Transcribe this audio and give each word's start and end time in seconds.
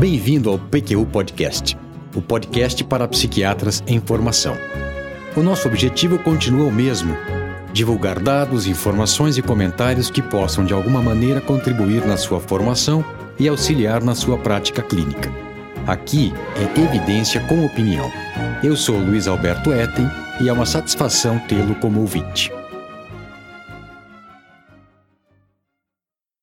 Bem-vindo 0.00 0.48
ao 0.48 0.58
PQU 0.58 1.04
Podcast, 1.04 1.76
o 2.16 2.22
podcast 2.22 2.82
para 2.84 3.06
psiquiatras 3.06 3.84
em 3.86 4.00
formação. 4.00 4.56
O 5.36 5.42
nosso 5.42 5.68
objetivo 5.68 6.18
continua 6.18 6.66
o 6.68 6.72
mesmo: 6.72 7.14
divulgar 7.70 8.18
dados, 8.18 8.66
informações 8.66 9.36
e 9.36 9.42
comentários 9.42 10.08
que 10.08 10.22
possam 10.22 10.64
de 10.64 10.72
alguma 10.72 11.02
maneira 11.02 11.38
contribuir 11.38 12.06
na 12.06 12.16
sua 12.16 12.40
formação 12.40 13.04
e 13.38 13.46
auxiliar 13.46 14.02
na 14.02 14.14
sua 14.14 14.38
prática 14.38 14.80
clínica. 14.80 15.30
Aqui 15.86 16.32
é 16.56 16.80
evidência 16.80 17.38
com 17.46 17.66
opinião. 17.66 18.10
Eu 18.64 18.76
sou 18.76 18.96
Luiz 18.96 19.28
Alberto 19.28 19.70
Etten 19.70 20.08
e 20.40 20.48
é 20.48 20.52
uma 20.52 20.64
satisfação 20.64 21.38
tê-lo 21.40 21.74
como 21.74 22.00
ouvinte. 22.00 22.50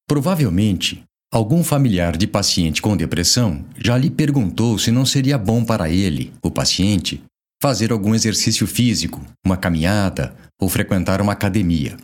Provavelmente, 0.08 1.07
algum 1.32 1.64
familiar 1.64 2.16
de 2.16 2.28
paciente 2.28 2.82
com 2.82 2.96
depressão 2.96 3.66
já 3.78 3.98
lhe 3.98 4.10
perguntou 4.10 4.78
se 4.80 4.92
não 4.92 5.06
seria 5.06 5.38
bom 5.38 5.64
para 5.64 5.90
ele, 5.90 6.34
o 6.42 6.50
paciente, 6.50 7.24
fazer 7.62 7.92
algum 7.92 8.14
exercício 8.14 8.66
físico, 8.68 9.26
uma 9.46 9.58
caminhada 9.58 10.36
ou 10.60 10.70
frequentar 10.70 11.22
uma 11.22 11.34
academia. 11.34 11.98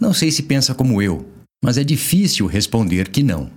Não 0.00 0.12
sei 0.12 0.30
se 0.30 0.42
pensa 0.42 0.74
como 0.74 1.02
eu, 1.02 1.28
mas 1.62 1.76
é 1.76 1.84
difícil 1.84 2.46
responder 2.46 3.08
que 3.08 3.22
não. 3.22 3.50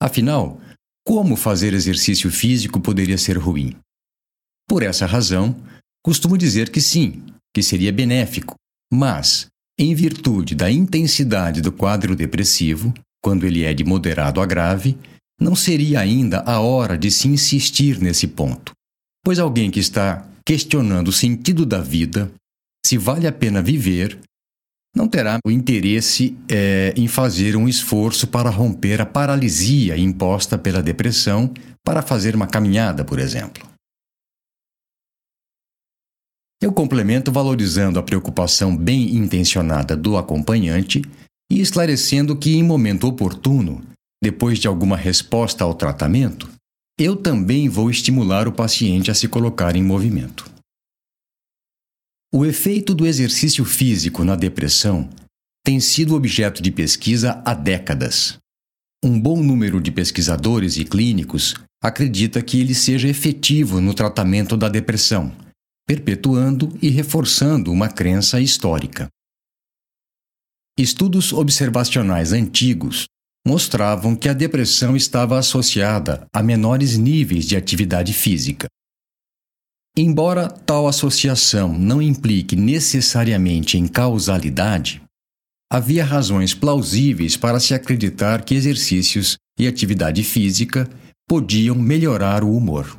Afinal, 0.00 0.60
como 1.06 1.36
fazer 1.36 1.74
exercício 1.74 2.30
físico 2.30 2.80
poderia 2.80 3.18
ser 3.18 3.36
ruim? 3.36 3.76
Por 4.66 4.82
essa 4.82 5.06
razão, 5.06 5.54
costumo 6.02 6.38
dizer 6.38 6.70
que 6.70 6.80
sim, 6.80 7.22
que 7.54 7.62
seria 7.62 7.92
benéfico, 7.92 8.54
mas, 8.92 9.46
em 9.78 9.94
virtude 9.94 10.54
da 10.54 10.70
intensidade 10.70 11.60
do 11.60 11.70
quadro 11.70 12.16
depressivo, 12.16 12.92
quando 13.24 13.46
ele 13.46 13.64
é 13.64 13.72
de 13.72 13.82
moderado 13.82 14.38
a 14.38 14.44
grave, 14.44 14.98
não 15.40 15.56
seria 15.56 15.98
ainda 15.98 16.40
a 16.40 16.60
hora 16.60 16.98
de 16.98 17.10
se 17.10 17.26
insistir 17.26 17.98
nesse 17.98 18.28
ponto, 18.28 18.72
pois 19.24 19.38
alguém 19.38 19.70
que 19.70 19.80
está 19.80 20.28
questionando 20.46 21.08
o 21.08 21.12
sentido 21.12 21.64
da 21.64 21.80
vida, 21.80 22.30
se 22.84 22.98
vale 22.98 23.26
a 23.26 23.32
pena 23.32 23.62
viver, 23.62 24.18
não 24.94 25.08
terá 25.08 25.38
o 25.42 25.50
interesse 25.50 26.36
é, 26.50 26.92
em 26.94 27.08
fazer 27.08 27.56
um 27.56 27.66
esforço 27.66 28.26
para 28.26 28.50
romper 28.50 29.00
a 29.00 29.06
paralisia 29.06 29.96
imposta 29.96 30.58
pela 30.58 30.82
depressão 30.82 31.50
para 31.82 32.02
fazer 32.02 32.36
uma 32.36 32.46
caminhada, 32.46 33.06
por 33.06 33.18
exemplo. 33.18 33.66
Eu 36.60 36.72
complemento 36.72 37.32
valorizando 37.32 37.98
a 37.98 38.02
preocupação 38.02 38.76
bem 38.76 39.16
intencionada 39.16 39.96
do 39.96 40.18
acompanhante 40.18 41.02
e 41.54 41.60
esclarecendo 41.60 42.34
que, 42.34 42.56
em 42.56 42.64
momento 42.64 43.06
oportuno, 43.06 43.80
depois 44.20 44.58
de 44.58 44.66
alguma 44.66 44.96
resposta 44.96 45.62
ao 45.62 45.72
tratamento, 45.72 46.50
eu 46.98 47.14
também 47.14 47.68
vou 47.68 47.88
estimular 47.88 48.48
o 48.48 48.52
paciente 48.52 49.08
a 49.08 49.14
se 49.14 49.28
colocar 49.28 49.76
em 49.76 49.82
movimento. 49.82 50.50
O 52.32 52.44
efeito 52.44 52.92
do 52.92 53.06
exercício 53.06 53.64
físico 53.64 54.24
na 54.24 54.34
depressão 54.34 55.08
tem 55.64 55.78
sido 55.78 56.16
objeto 56.16 56.60
de 56.60 56.72
pesquisa 56.72 57.40
há 57.44 57.54
décadas. 57.54 58.36
Um 59.04 59.20
bom 59.20 59.40
número 59.40 59.80
de 59.80 59.92
pesquisadores 59.92 60.76
e 60.76 60.84
clínicos 60.84 61.54
acredita 61.80 62.42
que 62.42 62.58
ele 62.58 62.74
seja 62.74 63.06
efetivo 63.06 63.80
no 63.80 63.94
tratamento 63.94 64.56
da 64.56 64.68
depressão, 64.68 65.32
perpetuando 65.86 66.76
e 66.82 66.88
reforçando 66.88 67.70
uma 67.70 67.88
crença 67.88 68.40
histórica. 68.40 69.08
Estudos 70.76 71.32
observacionais 71.32 72.32
antigos 72.32 73.04
mostravam 73.46 74.16
que 74.16 74.28
a 74.28 74.32
depressão 74.32 74.96
estava 74.96 75.38
associada 75.38 76.26
a 76.34 76.42
menores 76.42 76.98
níveis 76.98 77.46
de 77.46 77.56
atividade 77.56 78.12
física. 78.12 78.66
Embora 79.96 80.48
tal 80.48 80.88
associação 80.88 81.72
não 81.78 82.02
implique 82.02 82.56
necessariamente 82.56 83.78
em 83.78 83.86
causalidade, 83.86 85.00
havia 85.72 86.04
razões 86.04 86.54
plausíveis 86.54 87.36
para 87.36 87.60
se 87.60 87.72
acreditar 87.72 88.44
que 88.44 88.56
exercícios 88.56 89.36
e 89.56 89.68
atividade 89.68 90.24
física 90.24 90.90
podiam 91.28 91.76
melhorar 91.76 92.42
o 92.42 92.52
humor. 92.52 92.98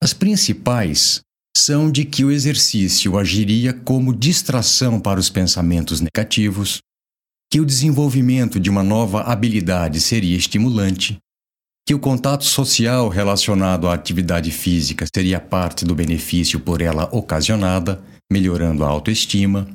As 0.00 0.14
principais 0.14 1.20
são 1.56 1.90
de 1.90 2.04
que 2.04 2.24
o 2.24 2.30
exercício 2.30 3.18
agiria 3.18 3.72
como 3.72 4.14
distração 4.14 4.98
para 4.98 5.20
os 5.20 5.30
pensamentos 5.30 6.00
negativos, 6.00 6.78
que 7.50 7.60
o 7.60 7.64
desenvolvimento 7.64 8.58
de 8.58 8.68
uma 8.68 8.82
nova 8.82 9.22
habilidade 9.22 10.00
seria 10.00 10.36
estimulante, 10.36 11.18
que 11.86 11.94
o 11.94 11.98
contato 11.98 12.44
social 12.44 13.08
relacionado 13.08 13.88
à 13.88 13.94
atividade 13.94 14.50
física 14.50 15.06
seria 15.14 15.38
parte 15.38 15.84
do 15.84 15.94
benefício 15.94 16.58
por 16.58 16.80
ela 16.80 17.04
ocasionada, 17.12 18.02
melhorando 18.32 18.84
a 18.84 18.88
autoestima, 18.88 19.68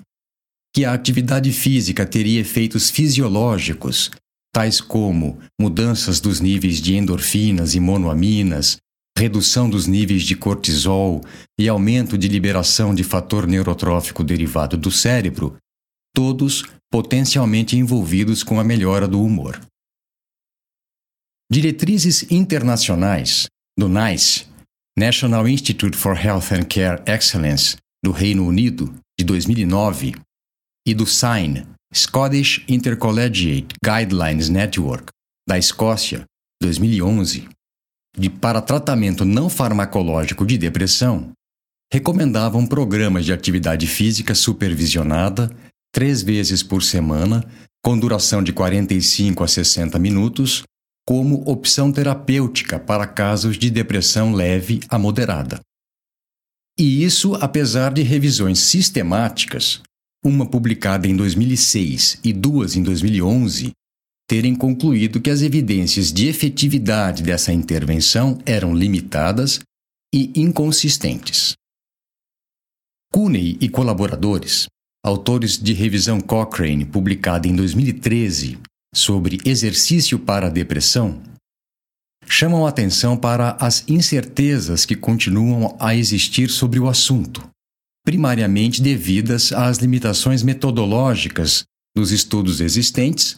que 0.76 0.84
a 0.86 0.94
atividade 0.94 1.52
física 1.54 2.06
teria 2.06 2.42
efeitos 2.42 2.90
fisiológicos, 2.90 4.12
tais 4.54 4.82
como 4.82 5.40
mudanças 5.60 6.20
dos 6.20 6.40
níveis 6.40 6.82
de 6.82 6.96
endorfinas 6.96 7.76
e 7.76 7.80
monoaminas, 7.80 8.78
redução 9.20 9.70
dos 9.70 9.86
níveis 9.86 10.24
de 10.24 10.34
cortisol 10.34 11.22
e 11.60 11.68
aumento 11.68 12.18
de 12.18 12.30
liberação 12.30 12.96
de 12.96 13.04
fator 13.04 13.46
neurotrófico 13.46 14.24
derivado 14.24 14.78
do 14.78 14.90
cérebro, 14.90 15.58
todos 16.16 16.64
potencialmente 16.90 17.76
envolvidos 17.76 18.44
com 18.44 18.62
a 18.62 18.64
melhora 18.64 19.08
do 19.10 19.22
humor. 19.22 19.60
Diretrizes 21.52 22.32
internacionais 22.32 23.48
do 23.78 23.90
NICE, 23.90 24.48
National 24.98 25.48
Institute 25.48 25.98
for 25.98 26.18
Health 26.18 26.54
and 26.54 26.66
Care 26.66 27.04
Excellence, 27.06 27.76
do 28.04 28.12
Reino 28.12 28.48
Unido, 28.48 28.94
de 29.20 29.26
2009, 29.26 30.16
e 30.88 30.94
do 30.94 31.06
SIGN, 31.06 31.68
Scottish 31.94 32.64
Intercollegiate 32.70 33.68
Guidelines 33.84 34.48
Network, 34.48 35.12
da 35.48 35.58
Escócia, 35.58 36.24
2011, 36.62 37.50
de, 38.20 38.30
para 38.30 38.62
tratamento 38.62 39.24
não 39.24 39.50
farmacológico 39.50 40.46
de 40.46 40.58
depressão, 40.58 41.32
recomendavam 41.92 42.68
programas 42.68 43.26
de 43.26 43.34
atividade 43.34 43.88
física 43.88 44.36
supervisionada 44.36 45.50
três 45.92 46.22
vezes 46.22 46.62
por 46.62 46.84
semana, 46.84 47.44
com 47.84 47.98
duração 47.98 48.44
de 48.44 48.52
45 48.52 49.44
a 49.44 49.48
60 49.48 49.98
minutos, 49.98 50.64
como 51.08 51.50
opção 51.50 51.92
terapêutica 51.92 52.78
para 52.78 53.08
casos 53.08 53.58
de 53.58 53.70
depressão 53.72 54.34
leve 54.34 54.82
a 54.90 55.00
moderada. 55.00 55.60
E 56.78 57.04
isso 57.04 57.36
apesar 57.36 57.92
de 57.92 58.04
revisões 58.04 58.60
sistemáticas, 58.60 59.82
uma 60.24 60.46
publicada 60.46 61.08
em 61.08 61.16
2006 61.16 62.20
e 62.24 62.32
duas 62.32 62.76
em 62.76 62.84
2011, 62.84 63.72
terem 64.30 64.54
concluído 64.54 65.20
que 65.20 65.32
as 65.32 65.42
evidências 65.42 66.14
de 66.14 66.28
efetividade 66.28 67.24
dessa 67.24 67.52
intervenção 67.52 68.38
eram 68.46 68.76
limitadas 68.76 69.60
e 70.14 70.32
inconsistentes. 70.40 71.56
Cooney 73.12 73.58
e 73.60 73.68
colaboradores, 73.68 74.68
autores 75.04 75.58
de 75.58 75.74
revisão 75.74 76.22
Cochrane 76.22 76.86
publicada 76.86 77.48
em 77.48 77.56
2013 77.56 78.60
sobre 78.94 79.40
exercício 79.44 80.20
para 80.20 80.46
a 80.46 80.52
depressão, 80.52 81.20
chamam 82.28 82.68
atenção 82.68 83.18
para 83.18 83.58
as 83.60 83.84
incertezas 83.90 84.86
que 84.86 84.96
continuam 84.96 85.76
a 85.80 85.96
existir 85.96 86.52
sobre 86.52 86.80
o 86.80 86.88
assunto, 86.88 87.50
primariamente 88.06 88.80
devidas 88.80 89.52
às 89.52 89.80
limitações 89.80 90.44
metodológicas 90.44 91.64
dos 91.98 92.12
estudos 92.12 92.62
existentes 92.62 93.36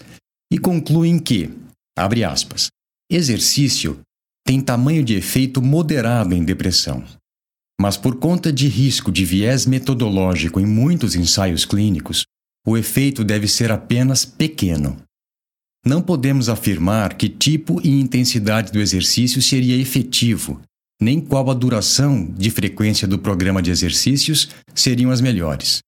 e 0.52 0.60
concluem 0.60 1.18
que, 1.18 1.50
abre 1.98 2.26
aspas, 2.26 2.68
exercício 3.10 4.02
tem 4.46 4.60
tamanho 4.60 5.04
de 5.04 5.16
efeito 5.16 5.62
moderado 5.62 6.36
em 6.36 6.44
depressão. 6.44 7.04
Mas 7.80 7.96
por 7.96 8.18
conta 8.18 8.52
de 8.52 8.68
risco 8.68 9.12
de 9.12 9.24
viés 9.24 9.66
metodológico 9.66 10.60
em 10.60 10.66
muitos 10.66 11.16
ensaios 11.16 11.64
clínicos, 11.64 12.26
o 12.68 12.78
efeito 12.78 13.24
deve 13.24 13.48
ser 13.48 13.72
apenas 13.72 14.26
pequeno. 14.26 15.02
Não 15.86 16.02
podemos 16.02 16.48
afirmar 16.48 17.16
que 17.18 17.28
tipo 17.28 17.82
e 17.84 17.90
intensidade 17.90 18.72
do 18.72 18.80
exercício 18.80 19.42
seria 19.42 19.76
efetivo, 19.76 20.62
nem 21.02 21.20
qual 21.20 21.50
a 21.50 21.56
duração 21.56 22.24
de 22.24 22.52
frequência 22.52 23.08
do 23.08 23.18
programa 23.18 23.62
de 23.62 23.72
exercícios 23.72 24.50
seriam 24.76 25.10
as 25.10 25.22
melhores. 25.22 25.80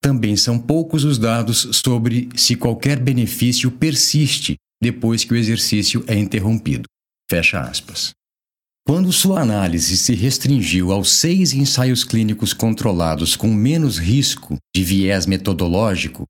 Também 0.00 0.36
são 0.36 0.58
poucos 0.58 1.04
os 1.04 1.18
dados 1.18 1.68
sobre 1.72 2.28
se 2.36 2.54
qualquer 2.54 2.98
benefício 3.00 3.70
persiste 3.70 4.56
depois 4.80 5.24
que 5.24 5.32
o 5.32 5.36
exercício 5.36 6.04
é 6.06 6.16
interrompido. 6.16 6.84
Fecha 7.30 7.60
aspas. 7.60 8.12
Quando 8.86 9.12
sua 9.12 9.42
análise 9.42 9.98
se 9.98 10.14
restringiu 10.14 10.92
aos 10.92 11.10
seis 11.10 11.52
ensaios 11.52 12.04
clínicos 12.04 12.54
controlados 12.54 13.36
com 13.36 13.48
menos 13.48 13.98
risco 13.98 14.56
de 14.74 14.82
viés 14.82 15.26
metodológico, 15.26 16.24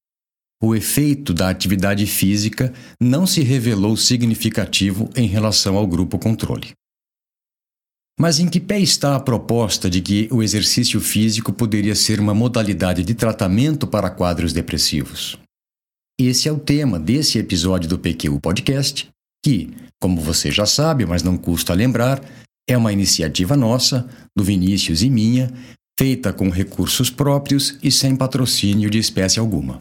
o 0.61 0.75
efeito 0.75 1.33
da 1.33 1.49
atividade 1.51 2.05
física 2.05 2.75
não 3.01 3.29
se 3.29 3.43
revelou 3.43 3.97
significativo 3.97 5.09
em 5.15 5.29
relação 5.29 5.77
ao 5.77 5.87
grupo 5.87 6.19
controle. 6.19 6.73
Mas 8.19 8.41
em 8.41 8.49
que 8.49 8.59
pé 8.59 8.81
está 8.81 9.15
a 9.15 9.21
proposta 9.21 9.89
de 9.89 10.01
que 10.01 10.29
o 10.33 10.43
exercício 10.43 11.01
físico 11.01 11.53
poderia 11.53 11.95
ser 11.95 12.19
uma 12.19 12.35
modalidade 12.35 13.05
de 13.05 13.15
tratamento 13.15 13.87
para 13.87 14.11
quadros 14.11 14.53
depressivos? 14.53 15.39
Esse 16.21 16.49
é 16.49 16.53
o 16.53 16.59
tema 16.59 16.99
desse 16.99 17.39
episódio 17.39 17.89
do 17.89 17.97
PQ 17.97 18.41
Podcast, 18.41 19.09
que, 19.45 19.73
como 20.03 20.21
você 20.21 20.51
já 20.51 20.67
sabe, 20.67 21.07
mas 21.07 21.23
não 21.23 21.37
custa 21.37 21.73
lembrar, 21.73 22.21
é 22.69 22.77
uma 22.77 22.93
iniciativa 22.93 23.57
nossa, 23.57 24.09
do 24.37 24.43
Vinícius 24.43 25.01
e 25.03 25.09
minha, 25.09 25.53
feita 25.97 26.33
com 26.33 26.51
recursos 26.51 27.11
próprios 27.11 27.79
e 27.85 27.93
sem 27.93 28.17
patrocínio 28.17 28.91
de 28.91 28.99
espécie 28.99 29.39
alguma. 29.39 29.81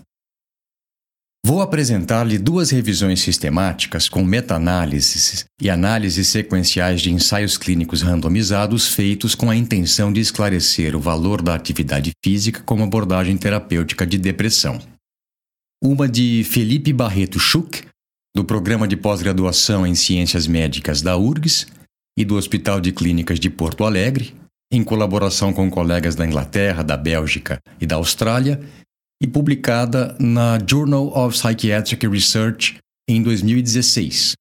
Vou 1.48 1.62
apresentar-lhe 1.62 2.38
duas 2.38 2.72
revisões 2.72 3.22
sistemáticas 3.22 4.10
com 4.10 4.22
meta-análises 4.22 5.46
e 5.62 5.70
análises 5.70 6.28
sequenciais 6.28 7.00
de 7.00 7.10
ensaios 7.10 7.58
clínicos 7.58 8.02
randomizados 8.02 8.90
feitos 8.94 9.34
com 9.34 9.50
a 9.50 9.56
intenção 9.56 10.12
de 10.12 10.20
esclarecer 10.20 10.94
o 10.94 11.00
valor 11.00 11.42
da 11.42 11.56
atividade 11.56 12.12
física 12.22 12.62
como 12.66 12.84
abordagem 12.84 13.38
terapêutica 13.38 14.06
de 14.06 14.18
depressão. 14.18 14.78
Uma 15.82 16.06
de 16.06 16.44
Felipe 16.44 16.92
Barreto 16.92 17.40
Schuch, 17.40 17.86
do 18.36 18.44
Programa 18.44 18.86
de 18.86 18.98
Pós-Graduação 18.98 19.88
em 19.88 19.96
Ciências 19.96 20.48
Médicas 20.48 21.02
da 21.02 21.16
URGS 21.16 21.66
e 22.20 22.26
do 22.26 22.36
Hospital 22.36 22.82
de 22.82 22.92
Clínicas 22.92 23.40
de 23.40 23.50
Porto 23.50 23.86
Alegre, 23.86 24.36
em 24.70 24.84
colaboração 24.84 25.54
com 25.54 25.70
colegas 25.70 26.14
da 26.14 26.26
Inglaterra, 26.26 26.84
da 26.84 26.98
Bélgica 26.98 27.58
e 27.80 27.86
da 27.86 27.96
Austrália, 27.96 28.60
e 29.22 29.28
publicada 29.28 30.16
na 30.20 30.60
Journal 30.60 31.08
of 31.08 31.38
Psychiatric 31.38 32.08
Research 32.08 32.78
em 33.10 33.22
2016, 33.22 34.34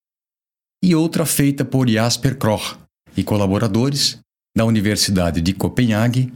e 0.82 0.94
outra 0.94 1.25
feita 1.25 1.64
por 1.64 1.88
Jasper 1.88 2.37
Kroch 2.37 2.78
e 3.17 3.25
colaboradores 3.25 4.19
da 4.56 4.64
Universidade 4.64 5.40
de 5.40 5.52
Copenhague, 5.52 6.32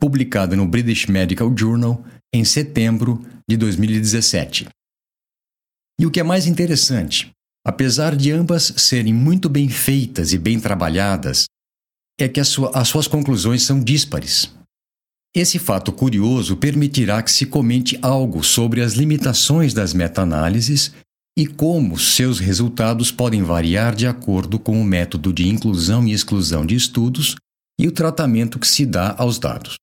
publicada 0.00 0.54
no 0.54 0.66
British 0.66 1.06
Medical 1.06 1.52
Journal 1.56 2.04
em 2.32 2.44
setembro 2.44 3.24
de 3.48 3.56
2017. 3.56 4.68
E 6.00 6.06
o 6.06 6.10
que 6.10 6.20
é 6.20 6.22
mais 6.22 6.46
interessante, 6.46 7.30
apesar 7.64 8.16
de 8.16 8.32
ambas 8.32 8.72
serem 8.76 9.14
muito 9.14 9.48
bem 9.48 9.68
feitas 9.68 10.32
e 10.32 10.38
bem 10.38 10.60
trabalhadas, 10.60 11.46
é 12.18 12.28
que 12.28 12.40
as, 12.40 12.48
sua, 12.48 12.70
as 12.74 12.88
suas 12.88 13.06
conclusões 13.06 13.62
são 13.62 13.82
díspares. 13.82 14.52
Esse 15.34 15.58
fato 15.58 15.92
curioso 15.92 16.56
permitirá 16.56 17.20
que 17.20 17.32
se 17.32 17.44
comente 17.44 17.98
algo 18.00 18.44
sobre 18.44 18.80
as 18.80 18.92
limitações 18.92 19.74
das 19.74 19.92
meta-análises 19.92 20.92
e 21.36 21.44
como 21.44 21.98
seus 21.98 22.38
resultados 22.38 23.10
podem 23.10 23.42
variar 23.42 23.96
de 23.96 24.06
acordo 24.06 24.60
com 24.60 24.80
o 24.80 24.84
método 24.84 25.32
de 25.32 25.48
inclusão 25.48 26.06
e 26.06 26.12
exclusão 26.12 26.64
de 26.64 26.76
estudos 26.76 27.34
e 27.80 27.88
o 27.88 27.92
tratamento 27.92 28.60
que 28.60 28.68
se 28.68 28.86
dá 28.86 29.16
aos 29.18 29.40
dados. 29.40 29.74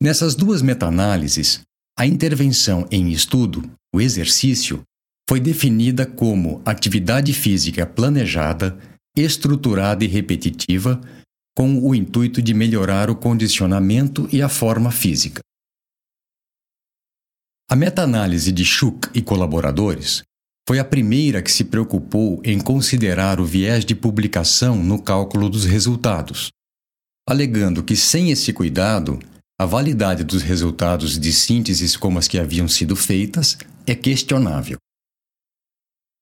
Nessas 0.00 0.36
duas 0.36 0.62
meta-análises, 0.62 1.62
a 1.98 2.06
intervenção 2.06 2.86
em 2.88 3.10
estudo, 3.10 3.68
o 3.92 4.00
exercício, 4.00 4.82
foi 5.28 5.40
definida 5.40 6.06
como 6.06 6.62
atividade 6.64 7.32
física 7.32 7.84
planejada, 7.84 8.78
estruturada 9.16 10.04
e 10.04 10.08
repetitiva 10.08 11.00
com 11.56 11.78
o 11.78 11.94
intuito 11.94 12.40
de 12.40 12.54
melhorar 12.54 13.10
o 13.10 13.16
condicionamento 13.16 14.28
e 14.32 14.40
a 14.40 14.48
forma 14.48 14.90
física. 14.90 15.40
A 17.70 17.76
meta-análise 17.76 18.52
de 18.52 18.64
Schuch 18.64 19.08
e 19.14 19.22
colaboradores 19.22 20.22
foi 20.68 20.78
a 20.78 20.84
primeira 20.84 21.42
que 21.42 21.50
se 21.50 21.64
preocupou 21.64 22.40
em 22.44 22.58
considerar 22.58 23.40
o 23.40 23.44
viés 23.44 23.84
de 23.84 23.94
publicação 23.94 24.76
no 24.76 25.00
cálculo 25.00 25.48
dos 25.48 25.64
resultados, 25.64 26.50
alegando 27.28 27.82
que 27.82 27.96
sem 27.96 28.30
esse 28.30 28.52
cuidado, 28.52 29.18
a 29.60 29.66
validade 29.66 30.24
dos 30.24 30.42
resultados 30.42 31.18
de 31.18 31.32
sínteses 31.32 31.96
como 31.96 32.18
as 32.18 32.28
que 32.28 32.38
haviam 32.38 32.68
sido 32.68 32.94
feitas 32.94 33.56
é 33.86 33.94
questionável. 33.94 34.78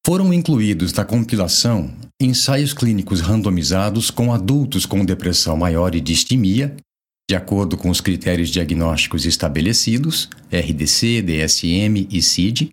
Foram 0.07 0.33
incluídos 0.33 0.93
na 0.95 1.05
compilação 1.05 1.95
ensaios 2.21 2.73
clínicos 2.73 3.21
randomizados 3.21 4.11
com 4.11 4.33
adultos 4.33 4.87
com 4.87 5.05
depressão 5.05 5.57
maior 5.57 5.95
e 5.95 6.01
distimia, 6.01 6.75
de 7.29 7.37
acordo 7.37 7.77
com 7.77 7.91
os 7.91 8.01
critérios 8.01 8.49
diagnósticos 8.49 9.25
estabelecidos, 9.25 10.29
RDC, 10.51 11.23
DSM 11.23 12.09
e 12.11 12.23
CID, 12.23 12.71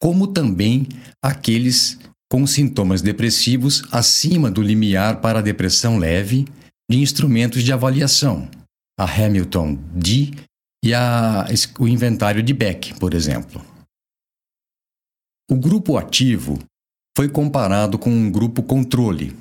como 0.00 0.26
também 0.26 0.88
aqueles 1.22 1.98
com 2.30 2.46
sintomas 2.46 3.02
depressivos 3.02 3.82
acima 3.92 4.50
do 4.50 4.62
limiar 4.62 5.20
para 5.20 5.40
a 5.40 5.42
depressão 5.42 5.98
leve 5.98 6.46
de 6.90 6.98
instrumentos 6.98 7.62
de 7.62 7.72
avaliação, 7.72 8.48
a 8.98 9.04
Hamilton 9.04 9.78
D 9.92 10.30
e 10.84 10.94
a, 10.94 11.46
o 11.78 11.88
inventário 11.88 12.42
de 12.42 12.52
Beck, 12.52 12.94
por 12.98 13.14
exemplo. 13.14 13.75
O 15.48 15.54
grupo 15.54 15.96
ativo 15.96 16.58
foi 17.16 17.28
comparado 17.28 17.96
com 17.98 18.10
um 18.10 18.28
grupo 18.28 18.64
controle, 18.64 19.36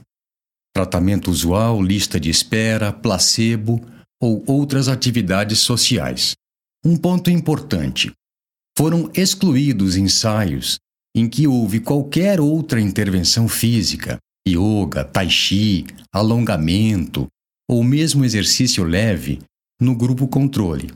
tratamento 0.71 1.31
usual, 1.31 1.81
lista 1.81 2.19
de 2.19 2.29
espera, 2.29 2.93
placebo 2.93 3.83
ou 4.21 4.43
outras 4.45 4.87
atividades 4.87 5.59
sociais. 5.59 6.33
Um 6.85 6.95
ponto 6.95 7.31
importante: 7.31 8.11
foram 8.77 9.09
excluídos 9.15 9.97
ensaios 9.97 10.77
em 11.15 11.27
que 11.27 11.47
houve 11.47 11.79
qualquer 11.79 12.39
outra 12.39 12.79
intervenção 12.79 13.47
física, 13.47 14.19
yoga, 14.47 15.03
tai 15.03 15.27
chi, 15.27 15.87
alongamento 16.13 17.25
ou 17.67 17.83
mesmo 17.83 18.23
exercício 18.23 18.83
leve, 18.83 19.39
no 19.81 19.95
grupo 19.95 20.27
controle 20.27 20.93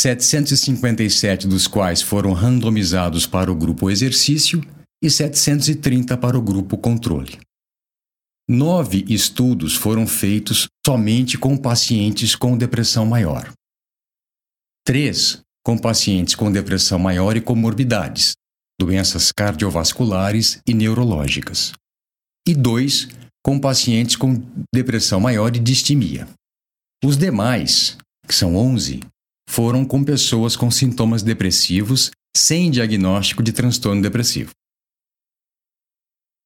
757 0.00 1.46
dos 1.46 1.68
quais 1.68 2.02
foram 2.02 2.32
randomizados 2.32 3.26
para 3.26 3.50
o 3.50 3.54
grupo 3.54 3.88
exercício 3.88 4.60
e 5.02 5.08
730 5.08 6.14
para 6.16 6.36
o 6.36 6.42
grupo 6.42 6.76
controle. 6.76 7.38
Nove 8.52 9.02
estudos 9.08 9.74
foram 9.74 10.06
feitos 10.06 10.66
somente 10.86 11.38
com 11.38 11.56
pacientes 11.56 12.36
com 12.36 12.54
depressão 12.54 13.06
maior. 13.06 13.50
Três 14.84 15.40
com 15.64 15.78
pacientes 15.78 16.34
com 16.34 16.52
depressão 16.52 16.98
maior 16.98 17.34
e 17.34 17.40
comorbidades, 17.40 18.34
doenças 18.78 19.32
cardiovasculares 19.32 20.60
e 20.68 20.74
neurológicas. 20.74 21.72
E 22.46 22.54
dois 22.54 23.08
com 23.42 23.58
pacientes 23.58 24.16
com 24.16 24.34
depressão 24.70 25.18
maior 25.18 25.56
e 25.56 25.58
distimia. 25.58 26.28
Os 27.02 27.16
demais, 27.16 27.96
que 28.28 28.34
são 28.34 28.54
11, 28.54 29.00
foram 29.48 29.82
com 29.82 30.04
pessoas 30.04 30.56
com 30.56 30.70
sintomas 30.70 31.22
depressivos 31.22 32.10
sem 32.36 32.70
diagnóstico 32.70 33.42
de 33.42 33.50
transtorno 33.50 34.02
depressivo. 34.02 34.50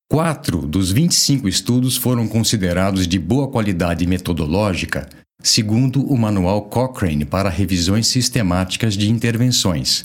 Quatro 0.09 0.67
dos 0.67 0.93
25 0.93 1.49
estudos 1.49 1.97
foram 1.97 2.29
considerados 2.29 3.09
de 3.09 3.19
boa 3.19 3.49
qualidade 3.49 4.07
metodológica, 4.07 5.09
segundo 5.43 6.01
o 6.01 6.17
Manual 6.17 6.63
Cochrane 6.69 7.25
para 7.25 7.51
Revisões 7.51 8.07
Sistemáticas 8.07 8.97
de 8.97 9.11
Intervenções, 9.11 10.05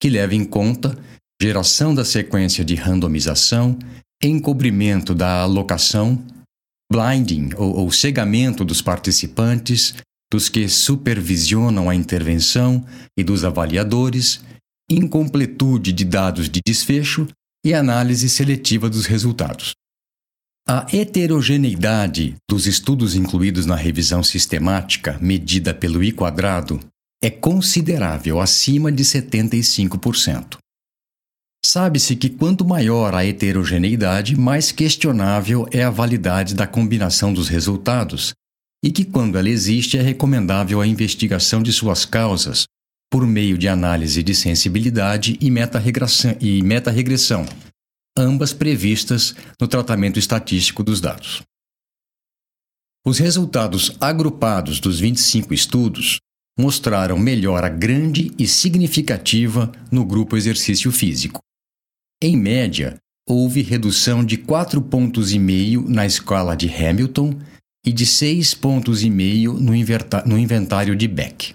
que 0.00 0.08
leva 0.08 0.36
em 0.36 0.44
conta 0.44 0.96
geração 1.42 1.92
da 1.92 2.04
sequência 2.04 2.64
de 2.64 2.76
randomização, 2.76 3.76
encobrimento 4.22 5.14
da 5.16 5.42
alocação, 5.42 6.22
blinding 6.90 7.50
ou, 7.56 7.76
ou 7.76 7.90
cegamento 7.90 8.64
dos 8.64 8.80
participantes, 8.80 9.96
dos 10.32 10.48
que 10.48 10.68
supervisionam 10.68 11.90
a 11.90 11.94
intervenção 11.94 12.86
e 13.18 13.24
dos 13.24 13.44
avaliadores, 13.44 14.44
incompletude 14.88 15.92
de 15.92 16.04
dados 16.04 16.48
de 16.48 16.60
desfecho 16.64 17.26
e 17.64 17.74
análise 17.74 18.28
seletiva 18.28 18.88
dos 18.88 19.06
resultados. 19.06 19.72
A 20.68 20.86
heterogeneidade 20.92 22.36
dos 22.48 22.66
estudos 22.66 23.14
incluídos 23.14 23.66
na 23.66 23.74
revisão 23.74 24.22
sistemática, 24.22 25.18
medida 25.20 25.74
pelo 25.74 26.02
I 26.02 26.12
quadrado, 26.12 26.78
é 27.22 27.28
considerável, 27.28 28.40
acima 28.40 28.90
de 28.90 29.04
75%. 29.04 30.58
Sabe-se 31.64 32.16
que 32.16 32.30
quanto 32.30 32.64
maior 32.64 33.14
a 33.14 33.24
heterogeneidade, 33.24 34.38
mais 34.38 34.72
questionável 34.72 35.66
é 35.70 35.82
a 35.82 35.90
validade 35.90 36.54
da 36.54 36.66
combinação 36.66 37.32
dos 37.32 37.48
resultados, 37.48 38.32
e 38.82 38.90
que, 38.90 39.04
quando 39.04 39.36
ela 39.36 39.48
existe, 39.48 39.98
é 39.98 40.00
recomendável 40.00 40.80
a 40.80 40.86
investigação 40.86 41.62
de 41.62 41.72
suas 41.72 42.06
causas, 42.06 42.64
por 43.10 43.26
meio 43.26 43.58
de 43.58 43.68
análise 43.68 44.22
de 44.22 44.34
sensibilidade 44.34 45.36
e 45.40 45.50
meta-regressão, 45.50 47.44
ambas 48.16 48.52
previstas 48.52 49.34
no 49.60 49.66
tratamento 49.66 50.18
estatístico 50.18 50.84
dos 50.84 51.00
dados. 51.00 51.42
Os 53.04 53.18
resultados 53.18 53.96
agrupados 54.00 54.78
dos 54.78 55.00
25 55.00 55.52
estudos 55.52 56.18
mostraram 56.58 57.18
melhora 57.18 57.68
grande 57.68 58.30
e 58.38 58.46
significativa 58.46 59.72
no 59.90 60.04
grupo 60.04 60.36
exercício 60.36 60.92
físico. 60.92 61.40
Em 62.22 62.36
média, 62.36 62.98
houve 63.26 63.62
redução 63.62 64.24
de 64.24 64.36
4,5 64.36 64.82
pontos 64.88 65.32
na 65.88 66.04
escala 66.04 66.54
de 66.54 66.68
Hamilton 66.68 67.40
e 67.84 67.92
de 67.92 68.04
6,5 68.04 68.58
pontos 68.60 69.02
no 69.02 70.38
inventário 70.38 70.94
de 70.94 71.08
Beck. 71.08 71.54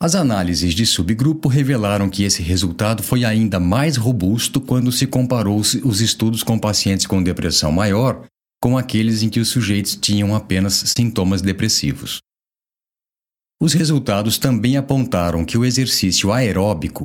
As 0.00 0.14
análises 0.14 0.74
de 0.74 0.84
subgrupo 0.84 1.48
revelaram 1.48 2.10
que 2.10 2.22
esse 2.22 2.42
resultado 2.42 3.02
foi 3.02 3.24
ainda 3.24 3.58
mais 3.58 3.96
robusto 3.96 4.60
quando 4.60 4.92
se 4.92 5.06
comparou 5.06 5.58
os 5.58 6.00
estudos 6.00 6.42
com 6.42 6.58
pacientes 6.58 7.06
com 7.06 7.22
depressão 7.22 7.72
maior 7.72 8.26
com 8.60 8.76
aqueles 8.76 9.22
em 9.22 9.28
que 9.28 9.40
os 9.40 9.48
sujeitos 9.48 9.94
tinham 9.96 10.34
apenas 10.34 10.92
sintomas 10.96 11.40
depressivos. 11.42 12.18
Os 13.60 13.72
resultados 13.72 14.38
também 14.38 14.76
apontaram 14.76 15.44
que 15.44 15.56
o 15.56 15.64
exercício 15.64 16.32
aeróbico, 16.32 17.04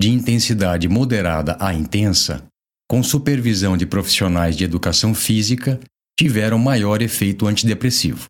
de 0.00 0.08
intensidade 0.08 0.88
moderada 0.88 1.56
a 1.60 1.74
intensa, 1.74 2.46
com 2.88 3.02
supervisão 3.02 3.76
de 3.76 3.86
profissionais 3.86 4.56
de 4.56 4.64
educação 4.64 5.14
física, 5.14 5.78
tiveram 6.18 6.58
maior 6.58 7.02
efeito 7.02 7.46
antidepressivo. 7.46 8.26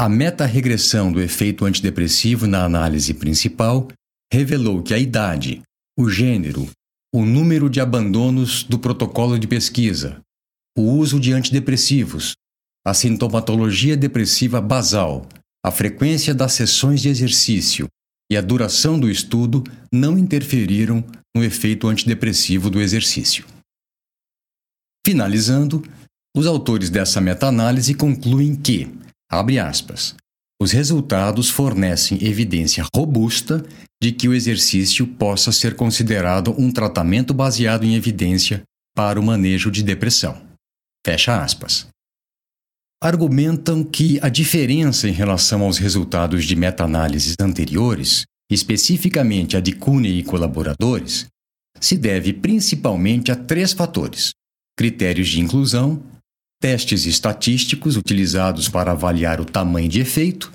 A 0.00 0.08
meta-regressão 0.08 1.10
do 1.10 1.20
efeito 1.20 1.64
antidepressivo 1.64 2.46
na 2.46 2.64
análise 2.64 3.12
principal 3.12 3.88
revelou 4.32 4.80
que 4.80 4.94
a 4.94 4.98
idade, 4.98 5.60
o 5.98 6.08
gênero, 6.08 6.70
o 7.12 7.24
número 7.24 7.68
de 7.68 7.80
abandonos 7.80 8.62
do 8.62 8.78
protocolo 8.78 9.36
de 9.36 9.48
pesquisa, 9.48 10.20
o 10.76 10.82
uso 10.82 11.18
de 11.18 11.32
antidepressivos, 11.32 12.34
a 12.86 12.94
sintomatologia 12.94 13.96
depressiva 13.96 14.60
basal, 14.60 15.26
a 15.66 15.72
frequência 15.72 16.32
das 16.32 16.52
sessões 16.52 17.02
de 17.02 17.08
exercício 17.08 17.88
e 18.30 18.36
a 18.36 18.40
duração 18.40 19.00
do 19.00 19.10
estudo 19.10 19.64
não 19.92 20.16
interferiram 20.16 21.04
no 21.34 21.42
efeito 21.42 21.88
antidepressivo 21.88 22.70
do 22.70 22.80
exercício. 22.80 23.44
Finalizando, 25.04 25.82
os 26.36 26.46
autores 26.46 26.88
dessa 26.88 27.20
meta-análise 27.20 27.94
concluem 27.94 28.54
que 28.54 28.96
Abre 29.30 29.58
aspas. 29.58 30.14
Os 30.60 30.72
resultados 30.72 31.50
fornecem 31.50 32.24
evidência 32.24 32.84
robusta 32.94 33.64
de 34.02 34.10
que 34.10 34.28
o 34.28 34.34
exercício 34.34 35.06
possa 35.06 35.52
ser 35.52 35.76
considerado 35.76 36.54
um 36.58 36.72
tratamento 36.72 37.34
baseado 37.34 37.84
em 37.84 37.94
evidência 37.94 38.62
para 38.96 39.20
o 39.20 39.22
manejo 39.22 39.70
de 39.70 39.82
depressão. 39.82 40.40
Fecha 41.06 41.42
aspas. 41.42 41.86
Argumentam 43.00 43.84
que 43.84 44.18
a 44.20 44.28
diferença 44.28 45.08
em 45.08 45.12
relação 45.12 45.62
aos 45.62 45.78
resultados 45.78 46.44
de 46.44 46.56
meta-análises 46.56 47.36
anteriores, 47.40 48.24
especificamente 48.50 49.56
a 49.56 49.60
de 49.60 49.72
Cooney 49.72 50.18
e 50.18 50.24
colaboradores, 50.24 51.26
se 51.80 51.96
deve 51.96 52.32
principalmente 52.32 53.30
a 53.30 53.36
três 53.36 53.72
fatores: 53.72 54.32
critérios 54.76 55.28
de 55.28 55.40
inclusão, 55.40 56.02
testes 56.60 57.06
estatísticos 57.06 57.96
utilizados 57.96 58.68
para 58.68 58.92
avaliar 58.92 59.40
o 59.40 59.44
tamanho 59.44 59.88
de 59.88 60.00
efeito 60.00 60.52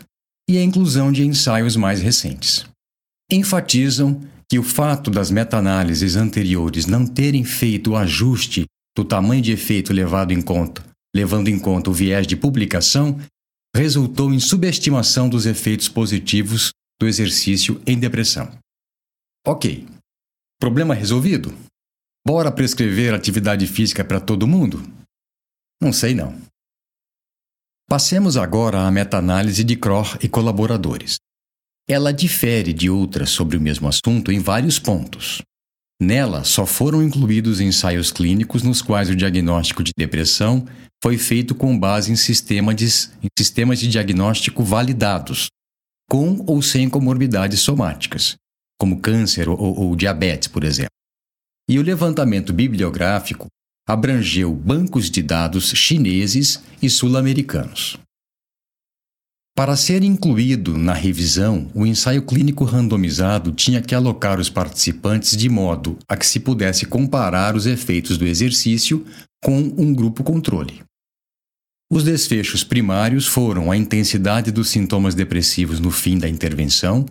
e 0.49 0.57
a 0.57 0.63
inclusão 0.63 1.11
de 1.11 1.25
ensaios 1.25 1.75
mais 1.75 2.01
recentes. 2.01 2.65
Enfatizam 3.31 4.21
que 4.49 4.59
o 4.59 4.63
fato 4.63 5.09
das 5.09 5.31
meta-análises 5.31 6.15
anteriores 6.15 6.85
não 6.85 7.07
terem 7.07 7.43
feito 7.43 7.91
o 7.91 7.95
ajuste 7.95 8.65
do 8.95 9.03
tamanho 9.03 9.41
de 9.41 9.51
efeito 9.51 9.93
levado 9.93 10.31
em 10.31 10.41
conta, 10.41 10.83
levando 11.15 11.47
em 11.47 11.57
conta 11.57 11.89
o 11.89 11.93
viés 11.93 12.27
de 12.27 12.35
publicação, 12.35 13.19
resultou 13.75 14.31
em 14.33 14.39
subestimação 14.39 15.27
dos 15.27 15.45
efeitos 15.45 15.87
positivos 15.87 16.71
do 16.99 17.07
exercício 17.07 17.81
em 17.87 17.97
depressão. 17.97 18.51
Ok. 19.45 19.87
Problema 20.59 20.93
resolvido? 20.93 21.53
Bora 22.25 22.51
prescrever 22.51 23.13
atividade 23.13 23.65
física 23.67 24.03
para 24.03 24.21
todo 24.21 24.47
mundo? 24.47 24.81
Não 25.83 25.91
sei 25.91 26.13
não. 26.15 26.33
Passemos 27.89 28.37
agora 28.37 28.87
à 28.87 28.89
meta-análise 28.89 29.65
de 29.65 29.75
Kroh 29.75 30.17
e 30.23 30.29
colaboradores. 30.29 31.17
Ela 31.89 32.13
difere 32.13 32.71
de 32.71 32.89
outras 32.89 33.31
sobre 33.31 33.57
o 33.57 33.61
mesmo 33.61 33.89
assunto 33.89 34.31
em 34.31 34.39
vários 34.39 34.79
pontos. 34.79 35.41
Nela, 36.01 36.45
só 36.45 36.65
foram 36.65 37.03
incluídos 37.03 37.59
ensaios 37.59 38.13
clínicos 38.13 38.63
nos 38.63 38.81
quais 38.81 39.09
o 39.09 39.15
diagnóstico 39.15 39.83
de 39.83 39.91
depressão 39.97 40.65
foi 41.03 41.17
feito 41.17 41.53
com 41.53 41.77
base 41.77 42.13
em, 42.13 42.15
sistema 42.15 42.73
de, 42.73 42.85
em 42.85 43.27
sistemas 43.37 43.77
de 43.77 43.89
diagnóstico 43.89 44.63
validados, 44.63 45.47
com 46.09 46.45
ou 46.47 46.61
sem 46.61 46.89
comorbidades 46.89 47.59
somáticas, 47.59 48.35
como 48.79 49.01
câncer 49.01 49.49
ou, 49.49 49.59
ou 49.59 49.95
diabetes, 49.97 50.47
por 50.47 50.63
exemplo. 50.63 50.93
E 51.69 51.77
o 51.77 51.83
levantamento 51.83 52.53
bibliográfico 52.53 53.47
abrangeu 53.87 54.53
bancos 54.53 55.09
de 55.09 55.21
dados 55.21 55.71
chineses 55.71 56.63
e 56.81 56.89
sul-americanos. 56.89 57.97
Para 59.55 59.75
ser 59.75 60.03
incluído 60.03 60.75
na 60.77 60.93
revisão, 60.93 61.69
o 61.75 61.85
ensaio 61.85 62.25
clínico 62.25 62.63
randomizado 62.63 63.51
tinha 63.51 63.83
que 63.83 63.93
alocar 63.93 64.39
os 64.39 64.49
participantes 64.49 65.37
de 65.37 65.47
modo 65.47 65.97
a 66.07 66.17
que 66.17 66.25
se 66.25 66.39
pudesse 66.39 66.87
comparar 66.87 67.55
os 67.55 67.67
efeitos 67.67 68.17
do 68.17 68.25
exercício 68.25 69.05
com 69.43 69.59
um 69.59 69.93
grupo 69.93 70.23
controle. 70.23 70.81
Os 71.91 72.03
desfechos 72.03 72.63
primários 72.63 73.27
foram 73.27 73.69
a 73.69 73.77
intensidade 73.77 74.51
dos 74.51 74.69
sintomas 74.69 75.13
depressivos 75.13 75.79
no 75.79 75.91
fim 75.91 76.17
da 76.17 76.27
intervenção, 76.27 77.05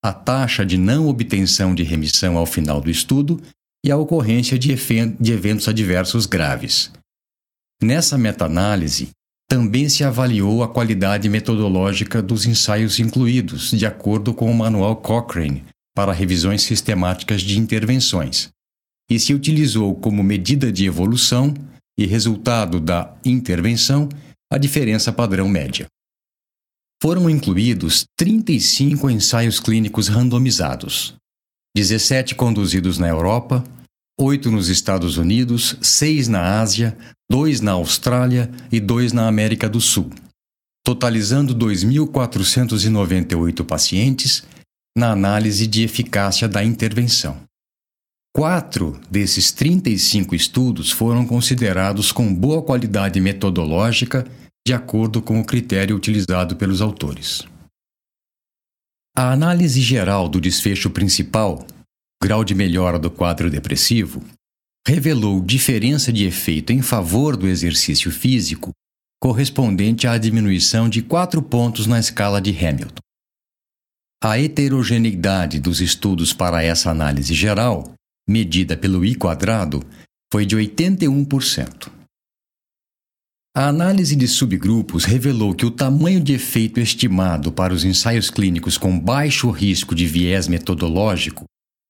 a 0.00 0.12
taxa 0.12 0.64
de 0.64 0.78
não 0.78 1.08
obtenção 1.08 1.74
de 1.74 1.82
remissão 1.82 2.36
ao 2.36 2.46
final 2.46 2.80
do 2.80 2.88
estudo 2.88 3.42
e 3.88 3.90
a 3.90 3.96
ocorrência 3.96 4.58
de, 4.58 4.74
de 5.18 5.32
eventos 5.32 5.66
adversos 5.66 6.26
graves. 6.26 6.92
Nessa 7.82 8.18
meta-análise, 8.18 9.08
também 9.48 9.88
se 9.88 10.04
avaliou 10.04 10.62
a 10.62 10.68
qualidade 10.68 11.26
metodológica 11.26 12.20
dos 12.20 12.44
ensaios 12.44 12.98
incluídos, 12.98 13.70
de 13.70 13.86
acordo 13.86 14.34
com 14.34 14.50
o 14.50 14.54
Manual 14.54 14.96
Cochrane 14.96 15.64
para 15.96 16.12
revisões 16.12 16.60
sistemáticas 16.62 17.40
de 17.40 17.58
intervenções, 17.58 18.50
e 19.10 19.18
se 19.18 19.32
utilizou 19.32 19.94
como 19.94 20.22
medida 20.22 20.70
de 20.70 20.84
evolução 20.84 21.54
e 21.98 22.04
resultado 22.04 22.78
da 22.78 23.16
intervenção 23.24 24.06
a 24.52 24.58
diferença 24.58 25.10
padrão 25.10 25.48
média. 25.48 25.86
Foram 27.02 27.30
incluídos 27.30 28.04
35 28.18 29.08
ensaios 29.08 29.58
clínicos 29.58 30.08
randomizados, 30.08 31.14
17 31.74 32.34
conduzidos 32.34 32.98
na 32.98 33.08
Europa, 33.08 33.64
8 34.20 34.50
nos 34.50 34.68
Estados 34.68 35.16
Unidos, 35.16 35.76
6 35.80 36.26
na 36.26 36.60
Ásia, 36.60 36.98
2 37.30 37.60
na 37.60 37.70
Austrália 37.72 38.50
e 38.72 38.80
2 38.80 39.12
na 39.12 39.28
América 39.28 39.68
do 39.68 39.80
Sul. 39.80 40.10
totalizando 40.84 41.54
2.498 41.54 43.62
pacientes 43.62 44.42
na 44.96 45.12
análise 45.12 45.66
de 45.66 45.82
eficácia 45.82 46.48
da 46.48 46.64
intervenção. 46.64 47.36
Quatro 48.34 48.98
desses 49.10 49.52
35 49.52 50.34
estudos 50.34 50.90
foram 50.90 51.26
considerados 51.26 52.10
com 52.10 52.34
boa 52.34 52.62
qualidade 52.62 53.20
metodológica, 53.20 54.26
de 54.66 54.72
acordo 54.72 55.20
com 55.20 55.38
o 55.38 55.44
critério 55.44 55.94
utilizado 55.94 56.56
pelos 56.56 56.80
autores. 56.80 57.42
A 59.14 59.30
análise 59.30 59.82
geral 59.82 60.26
do 60.26 60.40
desfecho 60.40 60.88
principal, 60.88 61.66
grau 62.22 62.44
de 62.44 62.54
melhora 62.54 62.98
do 62.98 63.10
quadro 63.10 63.50
depressivo, 63.50 64.22
revelou 64.86 65.40
diferença 65.40 66.12
de 66.12 66.24
efeito 66.24 66.72
em 66.72 66.82
favor 66.82 67.36
do 67.36 67.46
exercício 67.46 68.10
físico, 68.10 68.72
correspondente 69.20 70.06
à 70.06 70.18
diminuição 70.18 70.88
de 70.88 71.02
quatro 71.02 71.40
pontos 71.42 71.86
na 71.86 71.98
escala 71.98 72.40
de 72.40 72.50
Hamilton. 72.50 73.02
A 74.22 74.38
heterogeneidade 74.38 75.60
dos 75.60 75.80
estudos 75.80 76.32
para 76.32 76.62
essa 76.62 76.90
análise 76.90 77.34
geral, 77.34 77.92
medida 78.28 78.76
pelo 78.76 79.04
I 79.04 79.14
quadrado, 79.14 79.80
foi 80.32 80.44
de 80.44 80.56
81%. 80.56 81.90
A 83.56 83.68
análise 83.68 84.14
de 84.14 84.26
subgrupos 84.26 85.04
revelou 85.04 85.54
que 85.54 85.66
o 85.66 85.70
tamanho 85.70 86.20
de 86.20 86.32
efeito 86.32 86.80
estimado 86.80 87.52
para 87.52 87.72
os 87.72 87.84
ensaios 87.84 88.28
clínicos 88.30 88.76
com 88.76 88.98
baixo 88.98 89.50
risco 89.50 89.94
de 89.94 90.06
viés 90.06 90.48
metodológico 90.48 91.44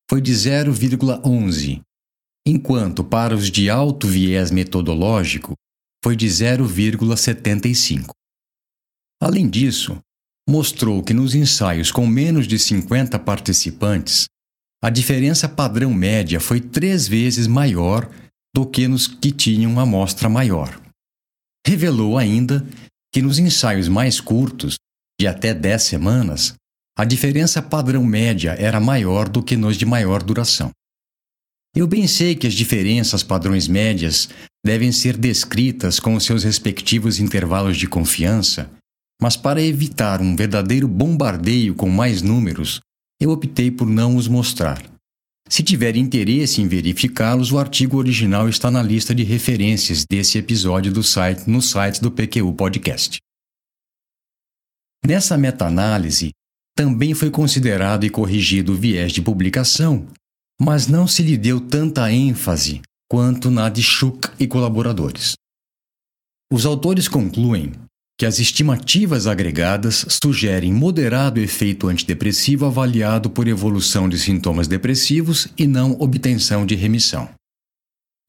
foi 0.09 0.21
de 0.21 0.33
0,11, 0.33 1.83
enquanto 2.47 3.05
para 3.05 3.35
os 3.35 3.51
de 3.51 3.69
alto 3.69 4.07
viés 4.07 4.51
metodológico 4.51 5.55
foi 6.03 6.17
de 6.17 6.27
0,75. 6.27 8.11
Além 9.21 9.49
disso, 9.49 9.99
mostrou 10.49 11.03
que 11.03 11.13
nos 11.13 11.35
ensaios 11.35 11.93
com 11.93 12.07
menos 12.07 12.47
de 12.47 12.59
50 12.59 13.19
participantes, 13.19 14.27
a 14.83 14.89
diferença 14.89 15.49
padrão 15.49 15.93
média 15.93 16.41
foi 16.41 16.61
três 16.61 17.07
vezes 17.07 17.47
maior 17.47 18.09
do 18.55 18.65
que 18.65 18.89
nos 18.89 19.07
que 19.07 19.31
tinham 19.31 19.79
amostra 19.79 20.29
maior. 20.29 20.81
Revelou 21.67 22.17
ainda 22.17 22.67
que 23.13 23.21
nos 23.21 23.39
ensaios 23.39 23.89
mais 23.89 24.21
curtos, 24.21 24.77
de 25.21 25.27
até 25.27 25.53
10 25.53 25.83
semanas, 25.83 26.55
a 26.99 27.05
diferença 27.05 27.63
padrão 27.63 28.05
média 28.05 28.57
era 28.59 28.81
maior 28.81 29.29
do 29.29 29.41
que 29.41 29.57
nos 29.57 29.77
de 29.77 29.87
maior 29.87 30.21
duração. 30.21 30.73
Eu 31.73 31.87
bem 31.87 32.09
sei 32.09 32.35
que 32.35 32.45
as 32.45 32.55
diferenças 32.55 33.23
padrões 33.23 33.69
médias 33.69 34.29
devem 34.67 34.91
ser 34.91 35.17
descritas 35.17 36.01
com 36.01 36.19
seus 36.19 36.43
respectivos 36.43 37.21
intervalos 37.21 37.77
de 37.77 37.87
confiança, 37.87 38.69
mas 39.23 39.37
para 39.37 39.63
evitar 39.63 40.21
um 40.21 40.35
verdadeiro 40.35 40.89
bombardeio 40.89 41.73
com 41.73 41.89
mais 41.89 42.21
números, 42.21 42.81
eu 43.21 43.31
optei 43.31 43.71
por 43.71 43.87
não 43.87 44.17
os 44.17 44.27
mostrar. 44.27 44.83
Se 45.49 45.63
tiver 45.63 45.95
interesse 45.95 46.61
em 46.61 46.67
verificá-los, 46.67 47.53
o 47.53 47.59
artigo 47.59 47.97
original 47.97 48.49
está 48.49 48.73
na 48.73 48.83
lista 48.83 49.15
de 49.15 49.23
referências 49.23 50.05
desse 50.05 50.37
episódio 50.37 50.93
do 50.93 51.05
site 51.05 51.49
no 51.49 51.63
site 51.63 52.01
do 52.01 52.11
PQU 52.11 52.53
Podcast. 52.55 53.19
Nessa 55.07 55.39
meta-análise, 55.39 56.33
também 56.79 57.13
foi 57.13 57.29
considerado 57.29 58.07
e 58.07 58.09
corrigido 58.09 58.73
o 58.73 58.77
viés 58.77 59.11
de 59.11 59.21
publicação, 59.21 60.07
mas 60.61 60.87
não 60.87 61.09
se 61.09 61.25
lhe 61.25 61.37
deu 61.37 61.61
tanta 61.61 62.09
ênfase 62.13 62.83
quanto 63.11 63.51
na 63.51 63.69
de 63.69 63.83
Schuch 63.83 64.31
e 64.39 64.47
colaboradores. 64.47 65.33
Os 66.53 66.65
autores 66.65 67.09
concluem 67.09 67.73
que 68.17 68.25
as 68.25 68.39
estimativas 68.39 69.27
agregadas 69.27 70.07
sugerem 70.23 70.73
moderado 70.73 71.41
efeito 71.41 71.89
antidepressivo 71.89 72.65
avaliado 72.67 73.29
por 73.29 73.49
evolução 73.49 74.09
de 74.09 74.17
sintomas 74.17 74.69
depressivos 74.69 75.49
e 75.59 75.67
não 75.67 75.97
obtenção 75.99 76.65
de 76.65 76.77
remissão. 76.77 77.29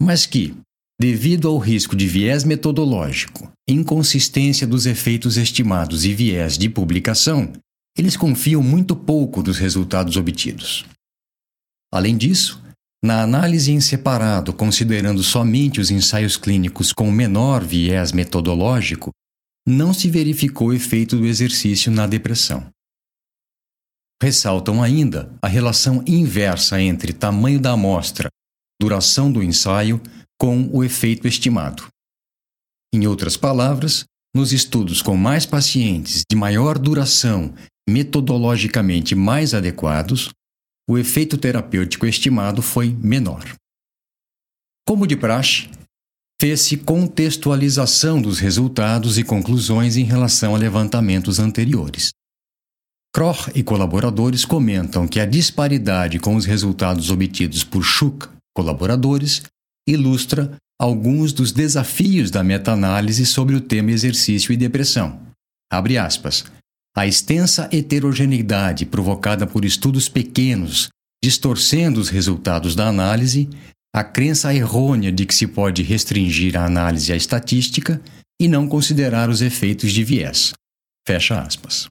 Mas 0.02 0.26
que, 0.26 0.56
devido 1.00 1.48
ao 1.48 1.60
risco 1.60 1.96
de 1.96 2.08
viés 2.08 2.44
metodológico, 2.44 3.52
inconsistência 3.70 4.66
dos 4.66 4.88
efeitos 4.88 5.38
estimados 5.38 6.04
e 6.04 6.16
viés 6.16 6.58
de 6.58 6.68
publicação, 6.68 7.54
eles 8.00 8.16
confiam 8.16 8.64
muito 8.64 8.96
pouco 8.96 9.44
dos 9.44 9.58
resultados 9.58 10.16
obtidos. 10.16 10.86
Além 11.94 12.16
disso, 12.16 12.64
na 13.04 13.22
análise 13.22 13.72
em 13.72 13.82
separado, 13.82 14.54
considerando 14.54 15.22
somente 15.22 15.82
os 15.82 15.92
ensaios 15.92 16.38
clínicos 16.38 16.94
com 16.94 17.12
menor 17.12 17.64
viés 17.64 18.14
metodológico, 18.14 19.12
não 19.68 19.94
se 19.94 20.10
verificou 20.10 20.74
efeito 20.74 21.18
do 21.18 21.26
exercício 21.26 21.92
na 21.92 22.08
depressão. 22.08 22.70
Ressaltam 24.22 24.82
ainda 24.82 25.34
a 25.42 25.48
relação 25.48 26.02
inversa 26.08 26.82
entre 26.82 27.12
tamanho 27.12 27.60
da 27.60 27.74
amostra, 27.74 28.30
duração 28.82 29.30
do 29.30 29.44
ensaio, 29.44 30.02
com 30.40 30.70
o 30.72 30.86
efeito 30.86 31.28
estimado. 31.28 31.88
Em 32.94 33.06
outras 33.08 33.36
palavras, 33.36 34.06
nos 34.36 34.54
estudos 34.54 35.02
com 35.02 35.18
mais 35.18 35.46
pacientes 35.46 36.24
de 36.30 36.36
maior 36.36 36.78
duração, 36.78 37.54
metodologicamente 37.90 39.16
mais 39.16 39.54
adequados, 39.54 40.30
o 40.90 40.98
efeito 40.98 41.38
terapêutico 41.38 42.06
estimado 42.06 42.62
foi 42.62 42.90
menor. 42.90 43.44
Como 44.88 45.06
de 45.06 45.16
praxe, 45.16 45.70
fez-se 46.42 46.78
contextualização 46.78 48.22
dos 48.22 48.40
resultados 48.40 49.18
e 49.18 49.24
conclusões 49.24 49.98
em 49.98 50.04
relação 50.04 50.56
a 50.56 50.58
levantamentos 50.58 51.38
anteriores. 51.38 52.12
Kroch 53.14 53.52
e 53.56 53.64
colaboradores 53.64 54.46
comentam 54.46 55.08
que 55.08 55.20
a 55.20 55.26
disparidade 55.26 56.20
com 56.20 56.36
os 56.36 56.46
resultados 56.46 57.10
obtidos 57.10 57.64
por 57.64 57.84
Schuch, 57.84 58.30
colaboradores, 58.56 59.44
ilustra 59.88 60.56
alguns 60.80 61.34
dos 61.34 61.52
desafios 61.52 62.32
da 62.32 62.42
meta-análise 62.44 63.26
sobre 63.26 63.56
o 63.56 63.62
tema 63.62 63.92
exercício 63.92 64.54
e 64.54 64.58
depressão. 64.58 65.22
Abre 65.70 65.98
aspas. 65.98 66.46
A 66.96 67.06
extensa 67.06 67.70
heterogeneidade 67.72 68.86
provocada 68.86 69.46
por 69.46 69.66
estudos 69.66 70.08
pequenos, 70.08 70.90
distorcendo 71.24 72.00
os 72.00 72.10
resultados 72.10 72.76
da 72.76 72.88
análise, 72.88 73.50
a 73.94 74.04
crença 74.04 74.54
errônea 74.54 75.12
de 75.12 75.26
que 75.26 75.36
se 75.36 75.48
pode 75.48 75.84
restringir 75.84 76.56
a 76.56 76.66
análise 76.66 77.12
à 77.12 77.16
estatística 77.16 78.02
e 78.42 78.48
não 78.48 78.68
considerar 78.68 79.30
os 79.30 79.42
efeitos 79.42 79.92
de 79.92 80.04
viés. 80.04 80.54
Fecha 81.06 81.42
aspas. 81.42 81.88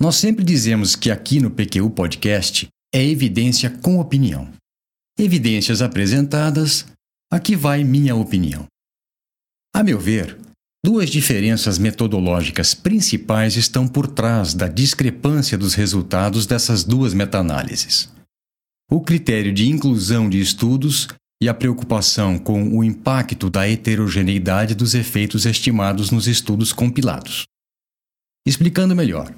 Nós 0.00 0.16
sempre 0.16 0.44
dizemos 0.44 0.94
que 0.94 1.10
aqui 1.10 1.40
no 1.40 1.50
PQU 1.50 1.90
Podcast 1.90 2.68
é 2.94 3.02
evidência 3.02 3.70
com 3.70 3.98
opinião. 3.98 4.52
Evidências 5.18 5.80
apresentadas, 5.80 6.86
aqui 7.34 7.56
vai 7.56 7.84
minha 7.84 8.14
opinião. 8.14 8.66
A 9.74 9.82
meu 9.82 9.98
ver, 9.98 10.38
duas 10.84 11.10
diferenças 11.10 11.78
metodológicas 11.78 12.74
principais 12.74 13.56
estão 13.56 13.88
por 13.88 14.06
trás 14.06 14.54
da 14.54 14.68
discrepância 14.68 15.58
dos 15.58 15.74
resultados 15.74 16.46
dessas 16.46 16.84
duas 16.84 17.12
meta-análises 17.12 18.14
o 18.90 19.00
critério 19.00 19.52
de 19.52 19.68
inclusão 19.68 20.28
de 20.28 20.40
estudos 20.40 21.08
e 21.42 21.48
a 21.48 21.54
preocupação 21.54 22.38
com 22.38 22.76
o 22.76 22.84
impacto 22.84 23.50
da 23.50 23.68
heterogeneidade 23.68 24.74
dos 24.74 24.94
efeitos 24.94 25.46
estimados 25.46 26.10
nos 26.10 26.26
estudos 26.26 26.72
compilados. 26.72 27.44
Explicando 28.46 28.94
melhor, 28.94 29.34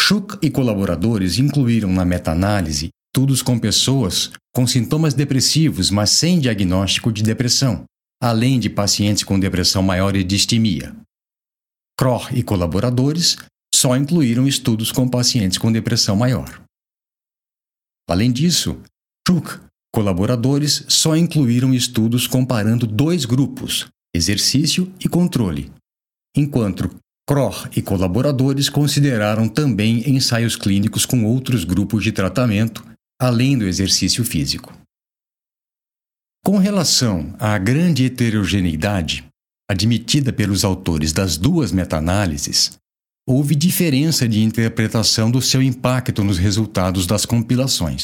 Schuch 0.00 0.38
e 0.42 0.50
colaboradores 0.50 1.38
incluíram 1.38 1.90
na 1.92 2.04
meta-análise 2.04 2.90
estudos 3.14 3.42
com 3.42 3.56
pessoas 3.56 4.32
com 4.52 4.66
sintomas 4.66 5.14
depressivos, 5.14 5.88
mas 5.88 6.10
sem 6.10 6.40
diagnóstico 6.40 7.12
de 7.12 7.22
depressão, 7.22 7.84
além 8.20 8.58
de 8.58 8.68
pacientes 8.68 9.22
com 9.22 9.38
depressão 9.38 9.84
maior 9.84 10.16
e 10.16 10.24
distimia. 10.24 10.96
Kroh 11.96 12.26
e 12.32 12.42
colaboradores 12.42 13.36
só 13.72 13.96
incluíram 13.96 14.48
estudos 14.48 14.90
com 14.90 15.08
pacientes 15.08 15.58
com 15.58 15.70
depressão 15.70 16.16
maior. 16.16 16.60
Além 18.10 18.32
disso, 18.32 18.80
Schuch, 19.28 19.60
colaboradores 19.94 20.84
só 20.88 21.16
incluíram 21.16 21.72
estudos 21.72 22.26
comparando 22.26 22.84
dois 22.84 23.24
grupos, 23.24 23.86
exercício 24.12 24.92
e 24.98 25.08
controle, 25.08 25.70
enquanto 26.36 26.90
Kroh 27.28 27.68
e 27.76 27.80
colaboradores 27.80 28.68
consideraram 28.68 29.48
também 29.48 30.10
ensaios 30.10 30.56
clínicos 30.56 31.06
com 31.06 31.24
outros 31.24 31.62
grupos 31.62 32.02
de 32.02 32.10
tratamento, 32.10 32.84
além 33.20 33.56
do 33.56 33.66
exercício 33.66 34.24
físico. 34.24 34.72
Com 36.44 36.58
relação 36.58 37.34
à 37.38 37.56
grande 37.56 38.04
heterogeneidade 38.04 39.26
admitida 39.70 40.32
pelos 40.32 40.64
autores 40.64 41.12
das 41.12 41.36
duas 41.36 41.72
meta-análises, 41.72 42.78
houve 43.26 43.54
diferença 43.54 44.28
de 44.28 44.42
interpretação 44.42 45.30
do 45.30 45.40
seu 45.40 45.62
impacto 45.62 46.22
nos 46.22 46.36
resultados 46.36 47.06
das 47.06 47.24
compilações. 47.24 48.02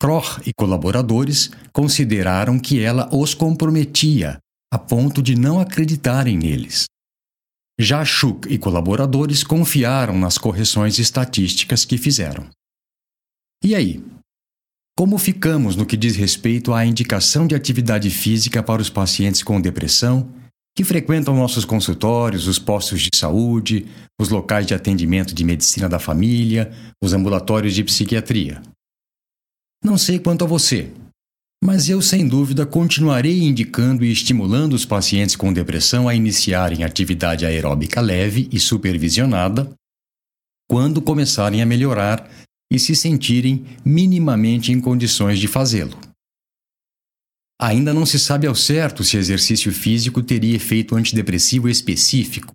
Kroch 0.00 0.40
e 0.46 0.52
colaboradores 0.52 1.50
consideraram 1.72 2.58
que 2.58 2.80
ela 2.80 3.08
os 3.14 3.34
comprometia 3.34 4.38
a 4.72 4.78
ponto 4.78 5.22
de 5.22 5.34
não 5.34 5.58
acreditarem 5.60 6.38
neles. 6.38 6.84
Já 7.78 8.04
Schuch 8.04 8.48
e 8.48 8.58
colaboradores 8.58 9.42
confiaram 9.42 10.18
nas 10.18 10.36
correções 10.36 10.98
estatísticas 10.98 11.84
que 11.84 11.96
fizeram. 11.96 12.48
E 13.62 13.74
aí? 13.74 14.02
Como 14.96 15.18
ficamos 15.18 15.76
no 15.76 15.86
que 15.86 15.96
diz 15.96 16.16
respeito 16.16 16.72
à 16.72 16.84
indicação 16.84 17.46
de 17.46 17.54
atividade 17.54 18.10
física 18.10 18.62
para 18.62 18.80
os 18.80 18.90
pacientes 18.90 19.42
com 19.42 19.60
depressão 19.60 20.30
que 20.74 20.84
frequentam 20.84 21.34
nossos 21.34 21.64
consultórios, 21.64 22.46
os 22.46 22.58
postos 22.58 23.02
de 23.02 23.10
saúde, 23.14 23.86
os 24.18 24.28
locais 24.28 24.66
de 24.66 24.74
atendimento 24.74 25.34
de 25.34 25.44
medicina 25.44 25.88
da 25.88 25.98
família, 25.98 26.72
os 27.02 27.12
ambulatórios 27.12 27.74
de 27.74 27.84
psiquiatria? 27.84 28.62
Não 29.84 29.98
sei 29.98 30.18
quanto 30.18 30.44
a 30.44 30.46
você, 30.46 30.90
mas 31.62 31.90
eu 31.90 32.00
sem 32.00 32.26
dúvida 32.26 32.64
continuarei 32.64 33.42
indicando 33.42 34.04
e 34.04 34.12
estimulando 34.12 34.72
os 34.72 34.86
pacientes 34.86 35.36
com 35.36 35.52
depressão 35.52 36.08
a 36.08 36.14
iniciarem 36.14 36.84
atividade 36.84 37.44
aeróbica 37.44 38.00
leve 38.00 38.48
e 38.50 38.58
supervisionada 38.58 39.70
quando 40.68 41.02
começarem 41.02 41.60
a 41.60 41.66
melhorar 41.66 42.30
e 42.70 42.78
se 42.78 42.94
sentirem 42.94 43.64
minimamente 43.84 44.72
em 44.72 44.80
condições 44.80 45.38
de 45.38 45.48
fazê-lo. 45.48 45.98
Ainda 47.60 47.92
não 47.92 48.06
se 48.06 48.18
sabe 48.18 48.46
ao 48.46 48.54
certo 48.54 49.04
se 49.04 49.16
exercício 49.16 49.72
físico 49.72 50.22
teria 50.22 50.56
efeito 50.56 50.94
antidepressivo 50.96 51.68
específico, 51.68 52.52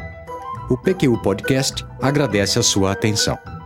O 0.69 0.77
PQU 0.77 1.17
Podcast 1.21 1.85
agradece 1.99 2.59
a 2.59 2.63
sua 2.63 2.91
atenção. 2.91 3.60